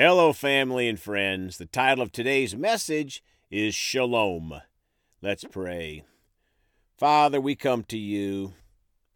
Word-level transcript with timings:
Hello, 0.00 0.32
family 0.32 0.88
and 0.88 1.00
friends. 1.00 1.58
The 1.58 1.66
title 1.66 2.04
of 2.04 2.12
today's 2.12 2.54
message 2.54 3.20
is 3.50 3.74
Shalom. 3.74 4.60
Let's 5.20 5.42
pray. 5.42 6.04
Father, 6.96 7.40
we 7.40 7.56
come 7.56 7.82
to 7.82 7.98
you 7.98 8.54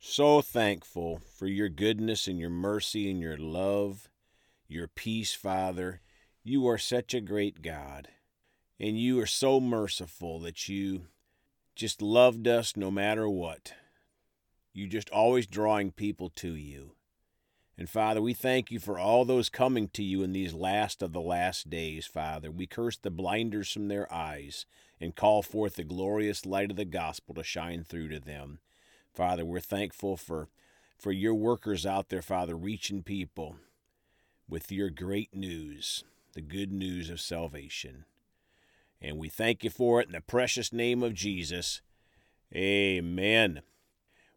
so 0.01 0.41
thankful 0.43 1.21
for 1.39 1.47
your 1.47 1.69
goodness 1.69 2.27
and 2.27 2.37
your 2.41 2.51
mercy 2.51 3.09
and 3.09 3.21
your 3.21 3.37
love, 3.37 4.11
your 4.67 4.89
peace, 4.89 5.33
Father. 5.33 6.01
You 6.43 6.67
are 6.67 6.79
such 6.79 7.15
a 7.15 7.21
great 7.21 7.63
God, 7.63 8.09
and 8.81 8.99
you 8.99 9.21
are 9.21 9.27
so 9.27 9.61
merciful 9.61 10.41
that 10.41 10.69
you 10.69 11.03
just 11.77 12.03
loved 12.03 12.49
us 12.49 12.77
no 12.77 12.91
matter 12.91 13.29
what. 13.29 13.73
You 14.73 14.89
just 14.89 15.11
always 15.11 15.47
drawing 15.47 15.93
people 15.93 16.29
to 16.31 16.57
you. 16.57 16.97
And 17.79 17.89
Father, 17.89 18.21
we 18.21 18.35
thank 18.35 18.71
you 18.71 18.79
for 18.79 18.99
all 18.99 19.25
those 19.25 19.49
coming 19.49 19.89
to 19.89 20.03
you 20.03 20.23
in 20.23 20.33
these 20.33 20.53
last 20.53 21.03
of 21.03 21.13
the 21.13 21.21
last 21.21 21.71
days, 21.71 22.07
Father. 22.07 22.51
We 22.51 22.67
curse 22.67 22.97
the 22.97 23.11
blinders 23.11 23.73
from 23.73 23.89
their 23.89 24.13
eyes 24.13 24.67
and 25.01 25.17
call 25.17 25.43
forth 25.43 25.77
the 25.77 25.85
glorious 25.85 26.45
light 26.45 26.71
of 26.71 26.77
the 26.77 26.85
gospel 26.85 27.35
to 27.35 27.43
shine 27.43 27.83
through 27.83 28.11
to 28.11 28.21
them. 28.21 28.59
Father, 29.13 29.45
we're 29.45 29.61
thankful 29.61 30.17
for, 30.17 30.49
for 30.99 31.13
your 31.13 31.35
workers 31.35 31.87
out 31.87 32.09
there, 32.09 32.23
Father, 32.23 32.55
reaching 32.55 33.03
people 33.03 33.57
with 34.49 34.71
your 34.71 34.91
great 34.91 35.35
news, 35.35 36.05
the 36.35 36.43
good 36.43 36.73
news 36.73 37.09
of 37.09 37.21
salvation. 37.21 38.05
And 39.01 39.19
we 39.19 39.29
thank 39.29 39.65
you 39.65 39.71
for 39.71 40.01
it 40.01 40.07
in 40.07 40.13
the 40.13 40.21
precious 40.21 40.73
name 40.73 41.03
of 41.03 41.15
Jesus. 41.15 41.81
Amen. 42.55 43.63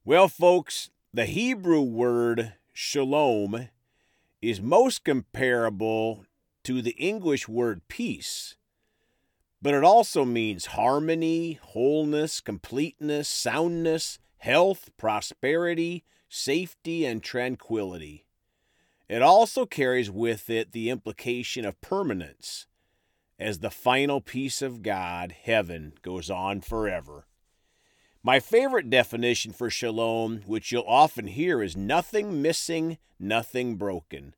Well, 0.04 0.28
folks, 0.28 0.90
the 1.14 1.26
Hebrew 1.26 1.82
word 1.82 2.54
shalom 2.78 3.70
is 4.42 4.60
most 4.60 5.06
comparable 5.06 6.26
to 6.62 6.82
the 6.82 6.92
English 6.98 7.48
word 7.48 7.82
peace, 7.88 8.58
but 9.62 9.74
it 9.74 9.86
also 9.86 10.26
means 10.26 10.66
harmony, 10.66 11.54
wholeness, 11.54 12.42
completeness, 12.42 13.30
soundness, 13.30 14.20
health, 14.40 14.90
prosperity, 14.98 16.04
safety, 16.28 17.06
and 17.06 17.24
tranquility. 17.24 18.26
It 19.08 19.22
also 19.22 19.66
carries 19.66 20.12
with 20.12 20.50
it 20.50 20.74
the 20.74 20.90
implication 20.90 21.64
of 21.64 21.80
permanence, 21.80 22.68
as 23.40 23.60
the 23.60 23.72
final 23.72 24.20
peace 24.20 24.62
of 24.62 24.84
God, 24.84 25.32
heaven, 25.32 25.94
goes 26.02 26.30
on 26.30 26.60
forever. 26.60 27.26
My 28.26 28.40
favorite 28.40 28.90
definition 28.90 29.54
for 29.54 29.70
shalom, 29.70 30.42
which 30.48 30.72
you'll 30.72 30.84
often 30.88 31.28
hear, 31.28 31.62
is 31.62 31.78
nothing 31.78 32.42
missing, 32.42 32.98
nothing 33.20 33.76
broken. 33.76 34.34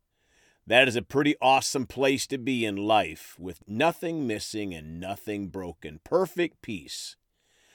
That 0.66 0.90
is 0.90 0.98
a 0.98 1.02
pretty 1.02 1.36
awesome 1.42 1.86
place 1.86 2.28
to 2.28 2.38
be 2.38 2.66
in 2.66 2.76
life, 2.76 3.38
with 3.40 3.64
nothing 3.66 4.28
missing 4.28 4.74
and 4.74 5.00
nothing 5.00 5.48
broken. 5.48 6.02
Perfect 6.04 6.62
peace. 6.62 7.16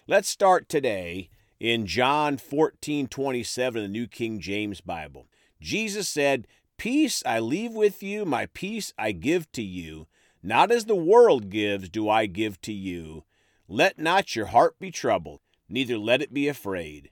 Let's 0.06 0.28
start 0.28 0.68
today 0.68 1.30
in 1.58 1.86
John 1.86 2.36
14 2.36 3.08
27, 3.08 3.82
the 3.82 3.88
New 3.88 4.06
King 4.06 4.38
James 4.38 4.82
Bible. 4.82 5.28
Jesus 5.62 6.10
said, 6.10 6.46
Peace 6.76 7.22
I 7.24 7.38
leave 7.38 7.72
with 7.72 8.02
you, 8.02 8.26
my 8.26 8.48
peace 8.52 8.92
I 8.98 9.12
give 9.12 9.50
to 9.52 9.62
you. 9.62 10.08
Not 10.42 10.70
as 10.70 10.84
the 10.84 10.94
world 10.94 11.48
gives, 11.48 11.88
do 11.88 12.10
I 12.10 12.26
give 12.26 12.60
to 12.60 12.72
you. 12.74 13.24
Let 13.66 13.98
not 13.98 14.36
your 14.36 14.48
heart 14.48 14.78
be 14.78 14.90
troubled 14.90 15.40
neither 15.72 15.98
let 15.98 16.22
it 16.22 16.32
be 16.32 16.46
afraid. 16.46 17.10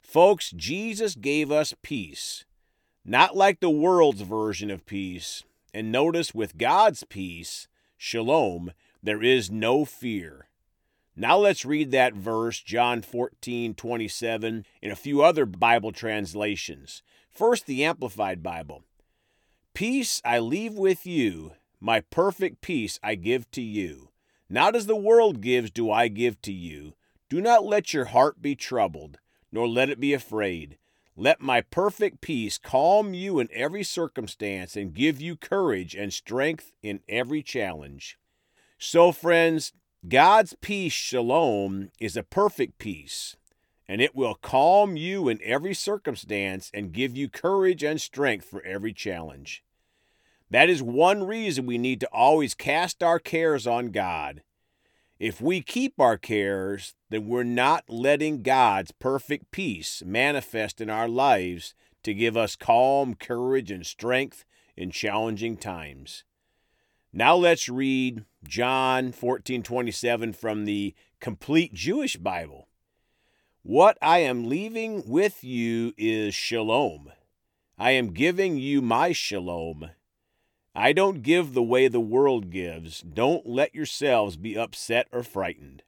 Folks, 0.00 0.50
Jesus 0.50 1.14
gave 1.14 1.52
us 1.52 1.74
peace, 1.82 2.44
not 3.04 3.36
like 3.36 3.60
the 3.60 3.70
world's 3.70 4.22
version 4.22 4.70
of 4.70 4.86
peace. 4.86 5.44
And 5.74 5.92
notice 5.92 6.34
with 6.34 6.56
God's 6.56 7.04
peace, 7.04 7.68
shalom, 7.98 8.72
there 9.02 9.22
is 9.22 9.50
no 9.50 9.84
fear. 9.84 10.48
Now 11.14 11.36
let's 11.36 11.64
read 11.64 11.90
that 11.90 12.14
verse, 12.14 12.60
John 12.60 13.02
14, 13.02 13.74
27, 13.74 14.64
in 14.80 14.90
a 14.90 14.96
few 14.96 15.22
other 15.22 15.44
Bible 15.44 15.92
translations. 15.92 17.02
First, 17.28 17.66
the 17.66 17.84
Amplified 17.84 18.42
Bible. 18.42 18.82
Peace 19.74 20.22
I 20.24 20.38
leave 20.38 20.74
with 20.74 21.04
you, 21.06 21.52
my 21.80 22.00
perfect 22.00 22.62
peace 22.62 22.98
I 23.02 23.14
give 23.14 23.50
to 23.50 23.62
you. 23.62 24.08
Not 24.48 24.74
as 24.74 24.86
the 24.86 24.96
world 24.96 25.42
gives, 25.42 25.70
do 25.70 25.90
I 25.90 26.08
give 26.08 26.40
to 26.42 26.52
you. 26.52 26.94
Do 27.28 27.40
not 27.40 27.64
let 27.64 27.92
your 27.92 28.06
heart 28.06 28.40
be 28.40 28.54
troubled, 28.54 29.18
nor 29.52 29.68
let 29.68 29.90
it 29.90 30.00
be 30.00 30.14
afraid. 30.14 30.78
Let 31.16 31.40
my 31.40 31.60
perfect 31.60 32.20
peace 32.20 32.58
calm 32.58 33.12
you 33.12 33.38
in 33.38 33.48
every 33.52 33.82
circumstance 33.82 34.76
and 34.76 34.94
give 34.94 35.20
you 35.20 35.36
courage 35.36 35.94
and 35.94 36.12
strength 36.12 36.72
in 36.82 37.00
every 37.08 37.42
challenge. 37.42 38.18
So, 38.78 39.10
friends, 39.12 39.72
God's 40.06 40.54
peace, 40.60 40.92
shalom, 40.92 41.90
is 41.98 42.16
a 42.16 42.22
perfect 42.22 42.78
peace, 42.78 43.36
and 43.88 44.00
it 44.00 44.14
will 44.14 44.36
calm 44.36 44.96
you 44.96 45.28
in 45.28 45.40
every 45.42 45.74
circumstance 45.74 46.70
and 46.72 46.92
give 46.92 47.16
you 47.16 47.28
courage 47.28 47.82
and 47.82 48.00
strength 48.00 48.46
for 48.46 48.62
every 48.62 48.92
challenge. 48.92 49.64
That 50.50 50.70
is 50.70 50.82
one 50.82 51.24
reason 51.24 51.66
we 51.66 51.78
need 51.78 52.00
to 52.00 52.08
always 52.12 52.54
cast 52.54 53.02
our 53.02 53.18
cares 53.18 53.66
on 53.66 53.90
God. 53.90 54.42
If 55.18 55.40
we 55.40 55.62
keep 55.62 55.98
our 55.98 56.16
cares, 56.16 56.94
then 57.10 57.26
we're 57.26 57.42
not 57.42 57.84
letting 57.88 58.42
God's 58.42 58.92
perfect 58.92 59.50
peace 59.50 60.02
manifest 60.06 60.80
in 60.80 60.88
our 60.88 61.08
lives 61.08 61.74
to 62.04 62.14
give 62.14 62.36
us 62.36 62.54
calm, 62.54 63.14
courage, 63.14 63.72
and 63.72 63.84
strength 63.84 64.44
in 64.76 64.92
challenging 64.92 65.56
times. 65.56 66.22
Now 67.12 67.34
let's 67.34 67.68
read 67.68 68.26
John 68.46 69.10
14:27 69.12 70.34
from 70.34 70.66
the 70.66 70.94
Complete 71.20 71.74
Jewish 71.74 72.16
Bible. 72.16 72.68
What 73.62 73.98
I 74.00 74.18
am 74.18 74.48
leaving 74.48 75.02
with 75.04 75.42
you 75.42 75.94
is 75.98 76.34
shalom. 76.34 77.10
I 77.76 77.90
am 77.90 78.12
giving 78.12 78.56
you 78.56 78.80
my 78.80 79.12
shalom. 79.12 79.90
I 80.74 80.92
don't 80.92 81.22
give 81.22 81.54
the 81.54 81.62
way 81.62 81.88
the 81.88 82.00
world 82.00 82.50
gives. 82.50 83.00
Don't 83.00 83.46
let 83.46 83.74
yourselves 83.74 84.36
be 84.36 84.56
upset 84.56 85.08
or 85.12 85.22
frightened. 85.22 85.82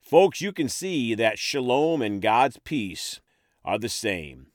Folks, 0.00 0.40
you 0.40 0.52
can 0.52 0.68
see 0.68 1.14
that 1.14 1.38
shalom 1.38 2.02
and 2.02 2.22
God's 2.22 2.58
peace 2.58 3.20
are 3.64 3.78
the 3.78 3.88
same. 3.88 4.48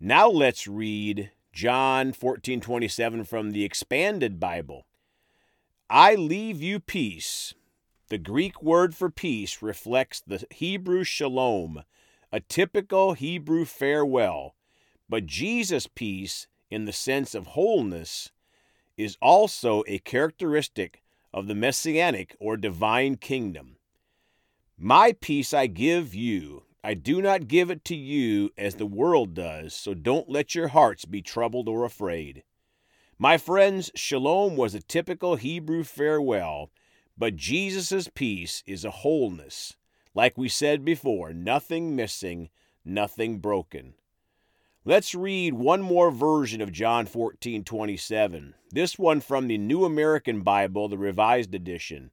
Now 0.00 0.28
let's 0.28 0.66
read 0.66 1.30
John 1.52 2.12
14:27 2.12 3.24
from 3.24 3.50
the 3.50 3.64
expanded 3.64 4.40
Bible. 4.40 4.86
I 5.88 6.14
leave 6.14 6.62
you 6.62 6.80
peace. 6.80 7.54
The 8.08 8.18
Greek 8.18 8.62
word 8.62 8.96
for 8.96 9.10
peace 9.10 9.62
reflects 9.62 10.20
the 10.20 10.44
Hebrew 10.50 11.04
shalom, 11.04 11.84
a 12.32 12.40
typical 12.40 13.12
Hebrew 13.12 13.64
farewell, 13.64 14.56
but 15.08 15.26
Jesus' 15.26 15.86
peace 15.86 16.46
in 16.70 16.86
the 16.86 16.92
sense 16.92 17.34
of 17.34 17.48
wholeness 17.48 18.31
is 19.02 19.16
also 19.20 19.82
a 19.86 19.98
characteristic 19.98 21.02
of 21.32 21.46
the 21.46 21.54
messianic 21.54 22.36
or 22.38 22.56
divine 22.56 23.16
kingdom. 23.16 23.76
My 24.78 25.12
peace 25.12 25.54
I 25.54 25.66
give 25.66 26.14
you. 26.14 26.64
I 26.84 26.94
do 26.94 27.22
not 27.22 27.46
give 27.46 27.70
it 27.70 27.84
to 27.86 27.94
you 27.94 28.50
as 28.58 28.74
the 28.74 28.86
world 28.86 29.34
does, 29.34 29.74
so 29.74 29.94
don't 29.94 30.28
let 30.28 30.54
your 30.54 30.68
hearts 30.68 31.04
be 31.04 31.22
troubled 31.22 31.68
or 31.68 31.84
afraid. 31.84 32.42
My 33.18 33.38
friends, 33.38 33.90
shalom 33.94 34.56
was 34.56 34.74
a 34.74 34.80
typical 34.80 35.36
Hebrew 35.36 35.84
farewell, 35.84 36.70
but 37.16 37.36
Jesus' 37.36 38.08
peace 38.12 38.64
is 38.66 38.84
a 38.84 38.90
wholeness. 38.90 39.76
Like 40.14 40.36
we 40.36 40.48
said 40.48 40.84
before, 40.84 41.32
nothing 41.32 41.94
missing, 41.94 42.50
nothing 42.84 43.38
broken. 43.38 43.94
Let's 44.84 45.14
read 45.14 45.54
one 45.54 45.80
more 45.80 46.10
version 46.10 46.60
of 46.60 46.72
John 46.72 47.06
14 47.06 47.62
27. 47.62 48.54
This 48.72 48.98
one 48.98 49.20
from 49.20 49.46
the 49.46 49.56
New 49.56 49.84
American 49.84 50.40
Bible, 50.40 50.88
the 50.88 50.98
Revised 50.98 51.54
Edition. 51.54 52.10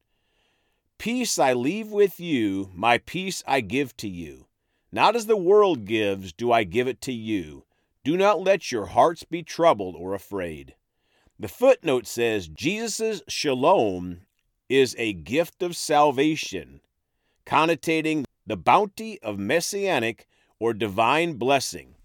Peace 0.99 1.39
I 1.39 1.53
leave 1.53 1.87
with 1.87 2.19
you, 2.19 2.69
my 2.75 2.99
peace 2.99 3.41
I 3.47 3.61
give 3.61 3.97
to 3.97 4.07
you. 4.07 4.45
Not 4.91 5.15
as 5.15 5.25
the 5.25 5.35
world 5.35 5.85
gives, 5.85 6.31
do 6.31 6.51
I 6.51 6.63
give 6.63 6.87
it 6.87 7.01
to 7.01 7.11
you. 7.11 7.65
Do 8.03 8.15
not 8.15 8.41
let 8.43 8.71
your 8.71 8.85
hearts 8.85 9.23
be 9.23 9.41
troubled 9.41 9.95
or 9.97 10.13
afraid. 10.13 10.75
The 11.39 11.47
footnote 11.47 12.05
says 12.05 12.47
Jesus' 12.47 13.23
shalom 13.27 14.27
is 14.69 14.95
a 14.99 15.13
gift 15.13 15.63
of 15.63 15.75
salvation, 15.75 16.81
connotating 17.47 18.25
the 18.45 18.57
bounty 18.57 19.19
of 19.23 19.39
messianic 19.39 20.27
or 20.59 20.75
divine 20.75 21.33
blessing. 21.33 21.95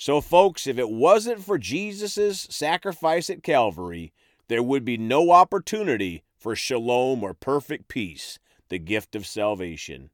So, 0.00 0.22
folks, 0.22 0.66
if 0.66 0.78
it 0.78 0.88
wasn't 0.88 1.44
for 1.44 1.58
Jesus' 1.58 2.46
sacrifice 2.48 3.28
at 3.28 3.42
Calvary, 3.42 4.14
there 4.48 4.62
would 4.62 4.82
be 4.82 4.96
no 4.96 5.30
opportunity 5.30 6.22
for 6.38 6.56
shalom 6.56 7.22
or 7.22 7.34
perfect 7.34 7.86
peace, 7.86 8.38
the 8.70 8.78
gift 8.78 9.14
of 9.14 9.26
salvation. 9.26 10.08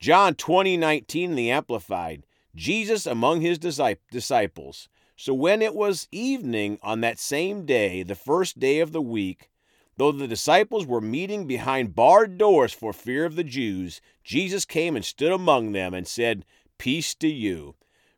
John 0.00 0.36
20, 0.36 0.78
19, 0.78 1.34
the 1.34 1.50
Amplified, 1.50 2.24
Jesus 2.54 3.04
among 3.04 3.42
his 3.42 3.58
disciples. 3.58 4.88
So 5.16 5.34
when 5.34 5.60
it 5.60 5.74
was 5.74 6.08
evening 6.10 6.78
on 6.82 7.02
that 7.02 7.18
same 7.18 7.66
day, 7.66 8.02
the 8.02 8.14
first 8.14 8.58
day 8.58 8.80
of 8.80 8.92
the 8.92 9.02
week, 9.02 9.50
though 9.98 10.12
the 10.12 10.26
disciples 10.26 10.86
were 10.86 11.02
meeting 11.02 11.46
behind 11.46 11.94
barred 11.94 12.38
doors 12.38 12.72
for 12.72 12.94
fear 12.94 13.26
of 13.26 13.36
the 13.36 13.44
Jews, 13.44 14.00
Jesus 14.24 14.64
came 14.64 14.96
and 14.96 15.04
stood 15.04 15.30
among 15.30 15.72
them 15.72 15.92
and 15.92 16.08
said, 16.08 16.46
Peace 16.78 17.14
to 17.16 17.28
you. 17.28 17.74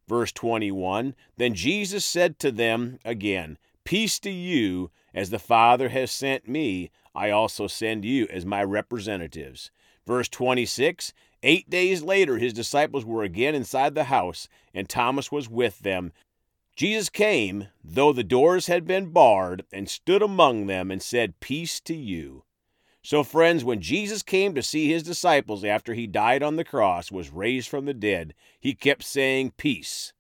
Verse 0.08 0.32
21 0.32 1.14
Then 1.36 1.54
Jesus 1.54 2.04
said 2.04 2.38
to 2.38 2.50
them 2.50 2.98
again, 3.04 3.58
Peace 3.84 4.18
to 4.20 4.30
you, 4.30 4.90
as 5.14 5.30
the 5.30 5.38
Father 5.38 5.90
has 5.90 6.10
sent 6.10 6.48
me, 6.48 6.90
I 7.14 7.30
also 7.30 7.66
send 7.66 8.04
you 8.04 8.26
as 8.30 8.46
my 8.46 8.64
representatives. 8.64 9.70
Verse 10.06 10.28
26 10.28 11.12
Eight 11.42 11.70
days 11.70 12.02
later, 12.02 12.38
his 12.38 12.52
disciples 12.52 13.04
were 13.04 13.22
again 13.22 13.54
inside 13.54 13.94
the 13.94 14.04
house, 14.04 14.48
and 14.74 14.88
Thomas 14.88 15.30
was 15.30 15.48
with 15.48 15.80
them. 15.80 16.12
Jesus 16.74 17.10
came, 17.10 17.68
though 17.84 18.12
the 18.12 18.24
doors 18.24 18.66
had 18.66 18.86
been 18.86 19.10
barred, 19.10 19.64
and 19.72 19.88
stood 19.88 20.22
among 20.22 20.66
them 20.66 20.90
and 20.90 21.02
said, 21.02 21.38
Peace 21.40 21.80
to 21.80 21.94
you. 21.94 22.44
So, 23.02 23.22
friends, 23.22 23.64
when 23.64 23.80
Jesus 23.80 24.22
came 24.22 24.54
to 24.54 24.62
see 24.62 24.88
his 24.88 25.02
disciples 25.02 25.64
after 25.64 25.94
he 25.94 26.06
died 26.06 26.42
on 26.42 26.56
the 26.56 26.64
cross, 26.64 27.12
was 27.12 27.30
raised 27.30 27.68
from 27.68 27.84
the 27.84 27.94
dead, 27.94 28.34
he 28.60 28.74
kept 28.74 29.04
saying, 29.04 29.52
Peace, 29.56 30.12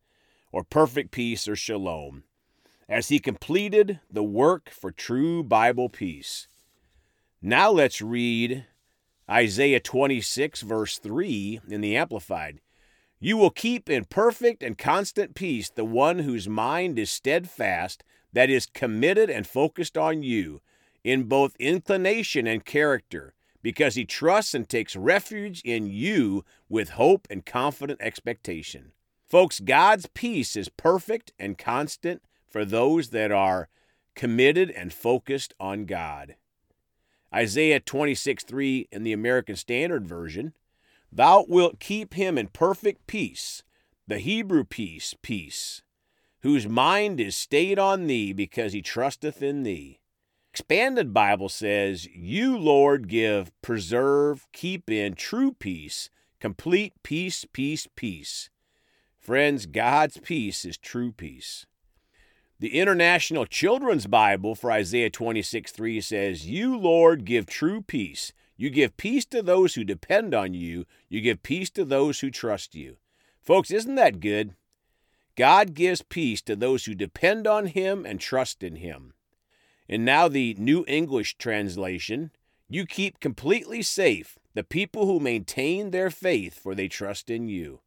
or 0.52 0.64
perfect 0.64 1.10
peace, 1.10 1.48
or 1.48 1.56
shalom, 1.56 2.24
as 2.88 3.08
he 3.08 3.18
completed 3.18 4.00
the 4.10 4.22
work 4.22 4.70
for 4.70 4.90
true 4.90 5.42
Bible 5.42 5.88
peace. 5.88 6.48
Now 7.42 7.70
let's 7.70 8.00
read 8.00 8.64
Isaiah 9.30 9.80
26, 9.80 10.62
verse 10.62 10.98
3 10.98 11.60
in 11.68 11.80
the 11.80 11.96
Amplified. 11.96 12.60
You 13.20 13.36
will 13.36 13.50
keep 13.50 13.90
in 13.90 14.04
perfect 14.04 14.62
and 14.62 14.78
constant 14.78 15.34
peace 15.34 15.68
the 15.68 15.84
one 15.84 16.20
whose 16.20 16.48
mind 16.48 16.98
is 16.98 17.10
steadfast, 17.10 18.04
that 18.32 18.50
is 18.50 18.66
committed 18.66 19.28
and 19.28 19.46
focused 19.46 19.98
on 19.98 20.22
you, 20.22 20.60
in 21.04 21.24
both 21.24 21.56
inclination 21.58 22.46
and 22.46 22.64
character, 22.64 23.34
because 23.62 23.94
he 23.94 24.04
trusts 24.04 24.54
and 24.54 24.68
takes 24.68 24.96
refuge 24.96 25.60
in 25.64 25.86
you 25.86 26.44
with 26.68 26.90
hope 26.90 27.26
and 27.30 27.44
confident 27.44 28.00
expectation. 28.00 28.92
Folks, 29.28 29.60
God's 29.60 30.06
peace 30.14 30.56
is 30.56 30.68
perfect 30.68 31.32
and 31.38 31.58
constant 31.58 32.22
for 32.48 32.64
those 32.64 33.10
that 33.10 33.30
are 33.30 33.68
committed 34.14 34.70
and 34.70 34.92
focused 34.92 35.54
on 35.60 35.84
God. 35.84 36.36
Isaiah 37.34 37.80
26 37.80 38.42
3 38.44 38.88
in 38.90 39.02
the 39.04 39.12
American 39.12 39.54
Standard 39.56 40.06
Version 40.06 40.54
Thou 41.12 41.44
wilt 41.48 41.78
keep 41.78 42.14
him 42.14 42.36
in 42.38 42.48
perfect 42.48 43.06
peace, 43.06 43.62
the 44.06 44.18
Hebrew 44.18 44.64
peace, 44.64 45.14
peace, 45.22 45.82
whose 46.40 46.66
mind 46.66 47.20
is 47.20 47.36
stayed 47.36 47.78
on 47.78 48.06
thee 48.06 48.32
because 48.32 48.72
he 48.72 48.82
trusteth 48.82 49.42
in 49.42 49.62
thee. 49.62 50.00
Expanded 50.52 51.14
Bible 51.14 51.48
says, 51.48 52.06
You, 52.06 52.58
Lord, 52.58 53.08
give, 53.08 53.52
preserve, 53.62 54.46
keep 54.52 54.90
in 54.90 55.14
true 55.14 55.52
peace, 55.52 56.10
complete 56.40 56.94
peace, 57.02 57.44
peace, 57.52 57.86
peace. 57.94 58.50
Friends, 59.18 59.66
God's 59.66 60.18
peace 60.18 60.64
is 60.64 60.78
true 60.78 61.12
peace. 61.12 61.66
The 62.60 62.80
International 62.80 63.46
Children's 63.46 64.06
Bible 64.06 64.56
for 64.56 64.72
Isaiah 64.72 65.10
26 65.10 65.70
3 65.70 66.00
says, 66.00 66.48
You, 66.48 66.76
Lord, 66.76 67.24
give 67.24 67.46
true 67.46 67.82
peace. 67.82 68.32
You 68.56 68.70
give 68.70 68.96
peace 68.96 69.24
to 69.26 69.42
those 69.42 69.74
who 69.74 69.84
depend 69.84 70.34
on 70.34 70.54
you. 70.54 70.84
You 71.08 71.20
give 71.20 71.44
peace 71.44 71.70
to 71.70 71.84
those 71.84 72.18
who 72.18 72.30
trust 72.30 72.74
you. 72.74 72.96
Folks, 73.40 73.70
isn't 73.70 73.94
that 73.94 74.18
good? 74.18 74.56
God 75.36 75.74
gives 75.74 76.02
peace 76.02 76.42
to 76.42 76.56
those 76.56 76.86
who 76.86 76.96
depend 76.96 77.46
on 77.46 77.66
Him 77.66 78.04
and 78.04 78.18
trust 78.18 78.64
in 78.64 78.76
Him. 78.76 79.12
And 79.88 80.04
now, 80.04 80.28
the 80.28 80.54
New 80.58 80.84
English 80.86 81.38
translation 81.38 82.30
You 82.68 82.84
keep 82.84 83.20
completely 83.20 83.82
safe 83.82 84.38
the 84.54 84.64
people 84.64 85.06
who 85.06 85.20
maintain 85.20 85.90
their 85.90 86.10
faith, 86.10 86.58
for 86.58 86.74
they 86.74 86.88
trust 86.88 87.30
in 87.30 87.48
you. 87.48 87.80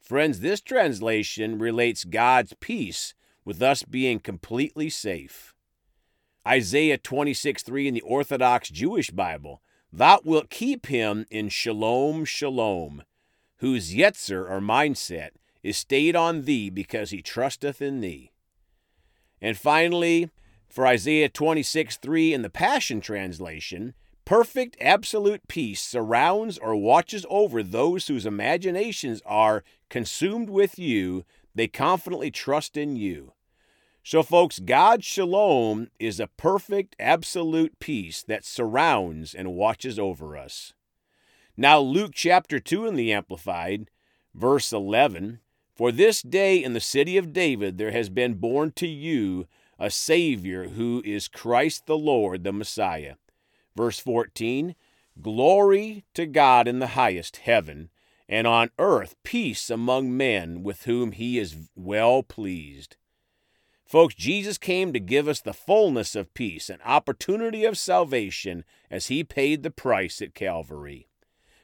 Friends, 0.00 0.40
this 0.40 0.60
translation 0.60 1.58
relates 1.58 2.04
God's 2.04 2.54
peace 2.60 3.14
with 3.44 3.60
us 3.62 3.82
being 3.82 4.20
completely 4.20 4.88
safe. 4.88 5.54
Isaiah 6.46 6.98
26 6.98 7.62
3 7.62 7.88
in 7.88 7.94
the 7.94 8.00
Orthodox 8.02 8.68
Jewish 8.68 9.10
Bible 9.10 9.62
Thou 9.92 10.20
wilt 10.24 10.50
keep 10.50 10.86
him 10.86 11.24
in 11.30 11.48
shalom, 11.48 12.24
shalom, 12.24 13.04
whose 13.58 13.94
yetzer 13.94 14.50
or 14.50 14.60
mindset 14.60 15.30
is 15.62 15.78
stayed 15.78 16.16
on 16.16 16.42
thee 16.42 16.68
because 16.68 17.10
he 17.10 17.22
trusteth 17.22 17.80
in 17.80 18.00
thee. 18.00 18.32
And 19.40 19.56
finally, 19.56 20.30
for 20.74 20.88
Isaiah 20.88 21.28
26 21.28 21.98
3 21.98 22.34
in 22.34 22.42
the 22.42 22.50
Passion 22.50 23.00
Translation, 23.00 23.94
perfect 24.24 24.76
absolute 24.80 25.46
peace 25.46 25.80
surrounds 25.80 26.58
or 26.58 26.74
watches 26.74 27.24
over 27.30 27.62
those 27.62 28.08
whose 28.08 28.26
imaginations 28.26 29.22
are 29.24 29.62
consumed 29.88 30.50
with 30.50 30.76
you, 30.76 31.24
they 31.54 31.68
confidently 31.68 32.32
trust 32.32 32.76
in 32.76 32.96
you. 32.96 33.34
So, 34.02 34.24
folks, 34.24 34.58
God's 34.58 35.04
shalom 35.04 35.90
is 36.00 36.18
a 36.18 36.26
perfect, 36.26 36.96
absolute 36.98 37.78
peace 37.78 38.24
that 38.24 38.44
surrounds 38.44 39.32
and 39.32 39.54
watches 39.54 39.96
over 39.96 40.36
us. 40.36 40.72
Now, 41.56 41.78
Luke 41.78 42.10
chapter 42.12 42.58
2 42.58 42.86
in 42.86 42.96
the 42.96 43.12
Amplified, 43.12 43.90
verse 44.34 44.72
11 44.72 45.38
For 45.76 45.92
this 45.92 46.20
day 46.20 46.60
in 46.60 46.72
the 46.72 46.80
city 46.80 47.16
of 47.16 47.32
David 47.32 47.78
there 47.78 47.92
has 47.92 48.08
been 48.08 48.34
born 48.34 48.72
to 48.72 48.88
you 48.88 49.46
a 49.78 49.90
Savior 49.90 50.68
who 50.68 51.02
is 51.04 51.28
Christ 51.28 51.86
the 51.86 51.98
Lord, 51.98 52.44
the 52.44 52.52
Messiah. 52.52 53.14
Verse 53.76 53.98
14 53.98 54.74
Glory 55.20 56.04
to 56.14 56.26
God 56.26 56.66
in 56.66 56.80
the 56.80 56.88
highest 56.88 57.38
heaven, 57.38 57.90
and 58.28 58.46
on 58.46 58.70
earth 58.78 59.14
peace 59.22 59.70
among 59.70 60.16
men 60.16 60.62
with 60.62 60.84
whom 60.84 61.12
he 61.12 61.38
is 61.38 61.56
well 61.76 62.22
pleased. 62.22 62.96
Folks, 63.86 64.14
Jesus 64.14 64.58
came 64.58 64.92
to 64.92 64.98
give 64.98 65.28
us 65.28 65.40
the 65.40 65.52
fullness 65.52 66.16
of 66.16 66.34
peace 66.34 66.68
and 66.68 66.80
opportunity 66.84 67.64
of 67.64 67.78
salvation 67.78 68.64
as 68.90 69.06
he 69.06 69.22
paid 69.22 69.62
the 69.62 69.70
price 69.70 70.20
at 70.22 70.34
Calvary. 70.34 71.06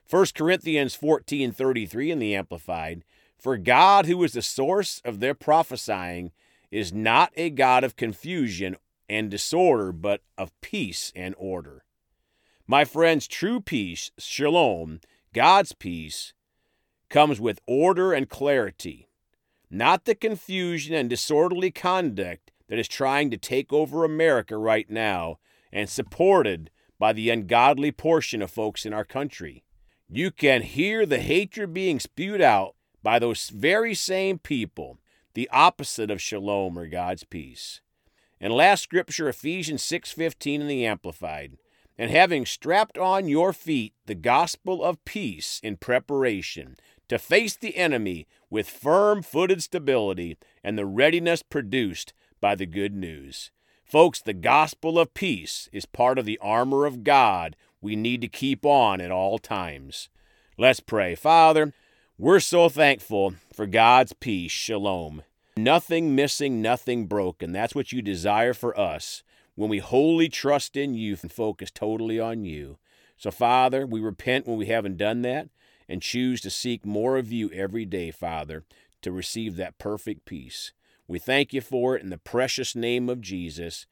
1 0.08 0.26
Corinthians 0.34 0.94
14:33 0.94 2.10
in 2.10 2.18
the 2.18 2.34
amplified, 2.34 3.04
for 3.38 3.56
God 3.56 4.06
who 4.06 4.22
is 4.22 4.34
the 4.34 4.42
source 4.42 5.00
of 5.04 5.20
their 5.20 5.34
prophesying 5.34 6.30
is 6.70 6.92
not 6.92 7.32
a 7.36 7.50
God 7.50 7.84
of 7.84 7.96
confusion 7.96 8.76
and 9.08 9.30
disorder, 9.30 9.92
but 9.92 10.22
of 10.38 10.58
peace 10.60 11.12
and 11.16 11.34
order. 11.38 11.84
My 12.66 12.84
friends, 12.84 13.26
true 13.26 13.60
peace, 13.60 14.10
shalom, 14.18 15.00
God's 15.34 15.72
peace, 15.72 16.32
comes 17.08 17.40
with 17.40 17.60
order 17.66 18.12
and 18.12 18.28
clarity 18.28 19.10
not 19.70 20.04
the 20.04 20.14
confusion 20.16 20.94
and 20.94 21.08
disorderly 21.08 21.70
conduct 21.70 22.50
that 22.68 22.78
is 22.78 22.88
trying 22.88 23.30
to 23.30 23.36
take 23.36 23.72
over 23.72 24.04
America 24.04 24.56
right 24.56 24.90
now 24.90 25.38
and 25.72 25.88
supported 25.88 26.70
by 26.98 27.12
the 27.12 27.30
ungodly 27.30 27.92
portion 27.92 28.42
of 28.42 28.50
folks 28.50 28.84
in 28.84 28.92
our 28.92 29.04
country. 29.04 29.62
You 30.08 30.32
can 30.32 30.62
hear 30.62 31.06
the 31.06 31.20
hatred 31.20 31.72
being 31.72 32.00
spewed 32.00 32.40
out 32.40 32.74
by 33.02 33.18
those 33.18 33.48
very 33.48 33.94
same 33.94 34.38
people, 34.38 34.98
the 35.34 35.48
opposite 35.52 36.10
of 36.10 36.20
shalom 36.20 36.78
or 36.78 36.86
God's 36.86 37.24
peace. 37.24 37.80
And 38.40 38.52
last 38.52 38.82
scripture 38.82 39.28
Ephesians 39.28 39.82
6:15 39.82 40.60
in 40.60 40.66
the 40.66 40.86
amplified. 40.86 41.58
And 41.98 42.10
having 42.10 42.46
strapped 42.46 42.96
on 42.96 43.28
your 43.28 43.52
feet 43.52 43.92
the 44.06 44.14
gospel 44.14 44.82
of 44.82 45.04
peace 45.04 45.60
in 45.62 45.76
preparation 45.76 46.76
to 47.08 47.18
face 47.18 47.56
the 47.56 47.76
enemy 47.76 48.26
with 48.48 48.70
firm 48.70 49.22
footed 49.22 49.62
stability 49.62 50.38
and 50.64 50.78
the 50.78 50.86
readiness 50.86 51.42
produced 51.42 52.14
by 52.40 52.54
the 52.54 52.66
good 52.66 52.94
news. 52.94 53.50
Folks, 53.84 54.22
the 54.22 54.32
gospel 54.32 54.98
of 54.98 55.12
peace 55.12 55.68
is 55.72 55.84
part 55.84 56.18
of 56.18 56.24
the 56.24 56.38
armor 56.38 56.86
of 56.86 57.04
God 57.04 57.56
we 57.80 57.96
need 57.96 58.20
to 58.20 58.28
keep 58.28 58.64
on 58.64 59.00
at 59.00 59.10
all 59.10 59.38
times. 59.38 60.08
Let's 60.58 60.80
pray. 60.80 61.14
Father, 61.14 61.72
we're 62.18 62.40
so 62.40 62.68
thankful 62.68 63.34
for 63.60 63.66
God's 63.66 64.14
peace. 64.14 64.52
Shalom. 64.52 65.22
Nothing 65.54 66.14
missing, 66.14 66.62
nothing 66.62 67.04
broken. 67.04 67.52
That's 67.52 67.74
what 67.74 67.92
you 67.92 68.00
desire 68.00 68.54
for 68.54 68.80
us 68.80 69.22
when 69.54 69.68
we 69.68 69.80
wholly 69.80 70.30
trust 70.30 70.78
in 70.78 70.94
you 70.94 71.18
and 71.20 71.30
focus 71.30 71.70
totally 71.70 72.18
on 72.18 72.46
you. 72.46 72.78
So, 73.18 73.30
Father, 73.30 73.86
we 73.86 74.00
repent 74.00 74.46
when 74.46 74.56
we 74.56 74.64
haven't 74.64 74.96
done 74.96 75.20
that 75.22 75.50
and 75.90 76.00
choose 76.00 76.40
to 76.40 76.48
seek 76.48 76.86
more 76.86 77.18
of 77.18 77.30
you 77.30 77.50
every 77.50 77.84
day, 77.84 78.10
Father, 78.10 78.64
to 79.02 79.12
receive 79.12 79.56
that 79.56 79.76
perfect 79.76 80.24
peace. 80.24 80.72
We 81.06 81.18
thank 81.18 81.52
you 81.52 81.60
for 81.60 81.94
it 81.94 82.02
in 82.02 82.08
the 82.08 82.16
precious 82.16 82.74
name 82.74 83.10
of 83.10 83.20
Jesus. 83.20 83.84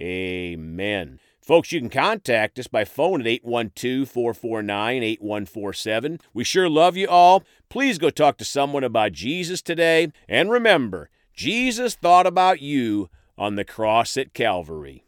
Amen. 0.00 1.20
Folks, 1.42 1.72
you 1.72 1.80
can 1.80 1.90
contact 1.90 2.56
us 2.60 2.68
by 2.68 2.84
phone 2.84 3.20
at 3.20 3.26
812 3.26 4.08
449 4.08 5.02
8147. 5.02 6.20
We 6.32 6.44
sure 6.44 6.68
love 6.68 6.96
you 6.96 7.08
all. 7.08 7.42
Please 7.68 7.98
go 7.98 8.10
talk 8.10 8.36
to 8.38 8.44
someone 8.44 8.84
about 8.84 9.10
Jesus 9.10 9.60
today. 9.60 10.12
And 10.28 10.52
remember, 10.52 11.10
Jesus 11.34 11.96
thought 11.96 12.28
about 12.28 12.60
you 12.60 13.10
on 13.36 13.56
the 13.56 13.64
cross 13.64 14.16
at 14.16 14.34
Calvary. 14.34 15.04